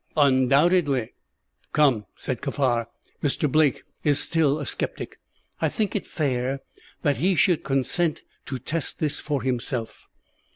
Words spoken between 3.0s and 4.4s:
"Mr. Blake is